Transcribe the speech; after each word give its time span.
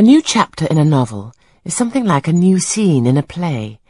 A 0.00 0.02
new 0.02 0.22
chapter 0.22 0.64
in 0.64 0.78
a 0.78 0.84
novel 0.86 1.34
is 1.62 1.74
something 1.74 2.06
like 2.06 2.26
a 2.26 2.32
new 2.32 2.58
scene 2.58 3.06
in 3.06 3.18
a 3.18 3.22
play, 3.22 3.80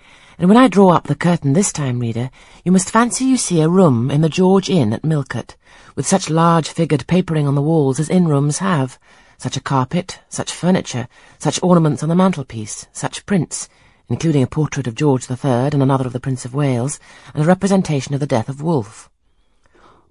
and 0.40 0.48
when 0.48 0.56
I 0.56 0.66
draw 0.66 0.88
up 0.88 1.04
the 1.06 1.14
curtain 1.14 1.52
this 1.52 1.72
time, 1.72 2.00
reader, 2.00 2.30
you 2.64 2.72
must 2.72 2.90
fancy 2.90 3.26
you 3.26 3.36
see 3.36 3.60
a 3.60 3.68
room 3.68 4.10
in 4.10 4.20
the 4.20 4.28
George 4.28 4.68
Inn 4.68 4.92
at 4.92 5.04
Millcote, 5.04 5.54
with 5.94 6.08
such 6.08 6.28
large-figured 6.28 7.06
papering 7.06 7.46
on 7.46 7.54
the 7.54 7.62
walls 7.62 8.00
as 8.00 8.10
inn-rooms 8.10 8.58
have, 8.58 8.98
such 9.38 9.56
a 9.56 9.60
carpet, 9.60 10.18
such 10.28 10.50
furniture, 10.50 11.06
such 11.38 11.62
ornaments 11.62 12.02
on 12.02 12.08
the 12.08 12.16
mantelpiece, 12.16 12.88
such 12.90 13.24
prints, 13.24 13.68
including 14.08 14.42
a 14.42 14.48
portrait 14.48 14.88
of 14.88 14.96
George 14.96 15.30
III 15.30 15.70
and 15.70 15.80
another 15.80 16.08
of 16.08 16.12
the 16.12 16.18
Prince 16.18 16.44
of 16.44 16.52
Wales, 16.52 16.98
and 17.34 17.44
a 17.44 17.46
representation 17.46 18.14
of 18.14 18.20
the 18.20 18.26
death 18.26 18.48
of 18.48 18.60
Wolfe. 18.60 19.08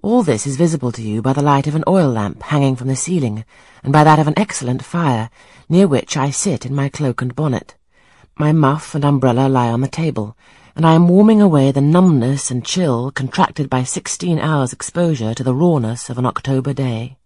All 0.02 0.22
this 0.22 0.46
is 0.46 0.56
visible 0.56 0.92
to 0.92 1.02
you 1.02 1.20
by 1.20 1.34
the 1.34 1.42
light 1.42 1.66
of 1.66 1.74
an 1.74 1.84
oil 1.86 2.08
lamp 2.08 2.42
hanging 2.44 2.74
from 2.74 2.88
the 2.88 2.96
ceiling, 2.96 3.44
and 3.82 3.92
by 3.92 4.02
that 4.02 4.18
of 4.18 4.26
an 4.26 4.38
excellent 4.38 4.82
fire, 4.82 5.28
near 5.68 5.86
which 5.86 6.16
I 6.16 6.30
sit 6.30 6.64
in 6.64 6.74
my 6.74 6.88
cloak 6.88 7.20
and 7.20 7.34
bonnet. 7.34 7.76
My 8.38 8.50
muff 8.50 8.94
and 8.94 9.04
umbrella 9.04 9.46
lie 9.46 9.68
on 9.70 9.82
the 9.82 9.88
table, 9.88 10.38
and 10.74 10.86
I 10.86 10.94
am 10.94 11.06
warming 11.06 11.42
away 11.42 11.70
the 11.70 11.82
numbness 11.82 12.50
and 12.50 12.64
chill 12.64 13.10
contracted 13.10 13.68
by 13.68 13.82
sixteen 13.82 14.38
hours' 14.38 14.72
exposure 14.72 15.34
to 15.34 15.44
the 15.44 15.54
rawness 15.54 16.08
of 16.08 16.16
an 16.16 16.24
October 16.24 16.72
day. 16.72 17.18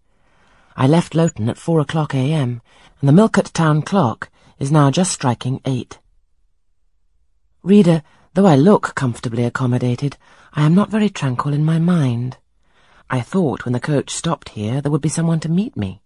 I 0.75 0.85
left 0.85 1.15
Lowton 1.15 1.47
at 1.47 1.57
four 1.57 1.79
o'clock 1.79 2.13
a.m., 2.13 2.61
and 2.99 3.07
the 3.07 3.13
Millcote 3.13 3.53
town 3.53 3.83
clock 3.83 4.29
is 4.59 4.69
now 4.69 4.91
just 4.91 5.13
striking 5.13 5.61
eight. 5.63 5.99
Reader, 7.63 8.03
though 8.33 8.47
I 8.47 8.57
look 8.57 8.95
comfortably 8.95 9.45
accommodated, 9.45 10.17
I 10.53 10.65
am 10.65 10.75
not 10.75 10.91
very 10.91 11.09
tranquil 11.09 11.53
in 11.53 11.63
my 11.63 11.79
mind. 11.79 12.37
I 13.09 13.21
thought 13.21 13.65
when 13.65 13.73
the 13.73 13.79
coach 13.79 14.09
stopped 14.09 14.49
here 14.49 14.81
there 14.81 14.91
would 14.91 15.01
be 15.01 15.09
someone 15.09 15.39
to 15.41 15.49
meet 15.49 15.77
me. 15.77 16.01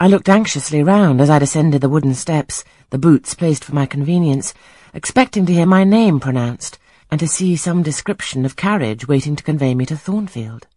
I 0.00 0.06
looked 0.06 0.28
anxiously 0.28 0.82
round 0.82 1.20
as 1.20 1.28
I 1.28 1.40
descended 1.40 1.80
the 1.80 1.88
wooden 1.88 2.14
steps, 2.14 2.62
the 2.90 2.98
boots 2.98 3.34
placed 3.34 3.64
for 3.64 3.74
my 3.74 3.86
convenience, 3.86 4.54
expecting 4.94 5.44
to 5.46 5.52
hear 5.52 5.66
my 5.66 5.82
name 5.82 6.20
pronounced, 6.20 6.78
and 7.10 7.18
to 7.18 7.26
see 7.26 7.56
some 7.56 7.82
description 7.82 8.44
of 8.44 8.54
carriage 8.54 9.08
waiting 9.08 9.34
to 9.34 9.42
convey 9.42 9.74
me 9.74 9.84
to 9.86 9.96
Thornfield. 9.96 10.68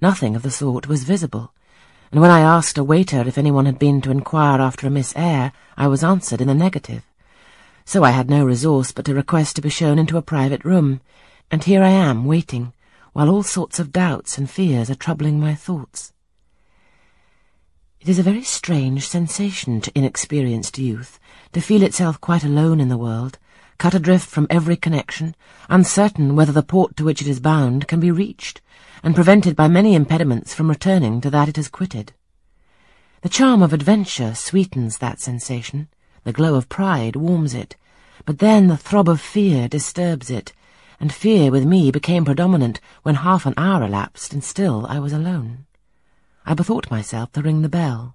Nothing 0.00 0.34
of 0.34 0.42
the 0.42 0.50
sort 0.50 0.88
was 0.88 1.04
visible, 1.04 1.52
and 2.10 2.20
when 2.20 2.30
I 2.30 2.40
asked 2.40 2.76
a 2.76 2.82
waiter 2.82 3.20
if 3.20 3.38
anyone 3.38 3.66
had 3.66 3.78
been 3.78 4.00
to 4.00 4.10
inquire 4.10 4.60
after 4.60 4.88
a 4.88 4.90
Miss 4.90 5.14
Eyre, 5.14 5.52
I 5.76 5.86
was 5.86 6.02
answered 6.02 6.40
in 6.40 6.48
the 6.48 6.54
negative. 6.54 7.04
So 7.84 8.02
I 8.02 8.10
had 8.10 8.28
no 8.28 8.44
resource 8.44 8.90
but 8.90 9.04
to 9.04 9.14
request 9.14 9.54
to 9.56 9.62
be 9.62 9.68
shown 9.68 9.98
into 9.98 10.16
a 10.16 10.22
private 10.22 10.64
room, 10.64 11.00
and 11.50 11.62
here 11.62 11.84
I 11.84 11.90
am 11.90 12.24
waiting, 12.24 12.72
while 13.20 13.28
all 13.28 13.42
sorts 13.42 13.78
of 13.78 13.92
doubts 13.92 14.38
and 14.38 14.48
fears 14.48 14.88
are 14.88 14.94
troubling 14.94 15.38
my 15.38 15.54
thoughts. 15.54 16.14
It 18.00 18.08
is 18.08 18.18
a 18.18 18.22
very 18.22 18.42
strange 18.42 19.06
sensation 19.06 19.82
to 19.82 19.92
inexperienced 19.94 20.78
youth 20.78 21.20
to 21.52 21.60
feel 21.60 21.82
itself 21.82 22.18
quite 22.18 22.44
alone 22.44 22.80
in 22.80 22.88
the 22.88 22.96
world, 22.96 23.38
cut 23.76 23.92
adrift 23.92 24.26
from 24.26 24.46
every 24.48 24.74
connection, 24.74 25.34
uncertain 25.68 26.34
whether 26.34 26.50
the 26.50 26.62
port 26.62 26.96
to 26.96 27.04
which 27.04 27.20
it 27.20 27.28
is 27.28 27.40
bound 27.40 27.86
can 27.86 28.00
be 28.00 28.10
reached, 28.10 28.62
and 29.02 29.14
prevented 29.14 29.54
by 29.54 29.68
many 29.68 29.94
impediments 29.94 30.54
from 30.54 30.70
returning 30.70 31.20
to 31.20 31.28
that 31.28 31.46
it 31.46 31.56
has 31.56 31.68
quitted. 31.68 32.14
The 33.20 33.28
charm 33.28 33.62
of 33.62 33.74
adventure 33.74 34.34
sweetens 34.34 34.96
that 34.96 35.20
sensation, 35.20 35.88
the 36.24 36.32
glow 36.32 36.54
of 36.54 36.70
pride 36.70 37.16
warms 37.16 37.52
it, 37.52 37.76
but 38.24 38.38
then 38.38 38.68
the 38.68 38.78
throb 38.78 39.10
of 39.10 39.20
fear 39.20 39.68
disturbs 39.68 40.30
it, 40.30 40.54
and 41.00 41.12
fear 41.12 41.50
with 41.50 41.64
me 41.64 41.90
became 41.90 42.24
predominant 42.24 42.80
when 43.02 43.16
half 43.16 43.46
an 43.46 43.54
hour 43.56 43.82
elapsed 43.82 44.32
and 44.32 44.44
still 44.44 44.86
I 44.86 44.98
was 44.98 45.12
alone. 45.12 45.64
I 46.44 46.54
bethought 46.54 46.90
myself 46.90 47.32
to 47.32 47.42
ring 47.42 47.62
the 47.62 47.68
bell. 47.68 48.14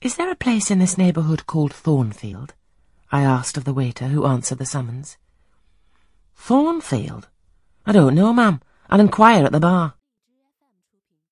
Is 0.00 0.16
there 0.16 0.30
a 0.30 0.36
place 0.36 0.70
in 0.70 0.78
this 0.78 0.96
neighbourhood 0.96 1.46
called 1.46 1.74
Thornfield? 1.74 2.54
I 3.10 3.22
asked 3.22 3.56
of 3.56 3.64
the 3.64 3.74
waiter 3.74 4.06
who 4.06 4.26
answered 4.26 4.58
the 4.58 4.66
summons. 4.66 5.16
Thornfield? 6.36 7.26
I 7.84 7.92
don't 7.92 8.14
know, 8.14 8.32
ma'am. 8.32 8.60
I'll 8.88 9.00
inquire 9.00 9.44
at 9.44 9.52
the 9.52 9.60
bar. 9.60 9.94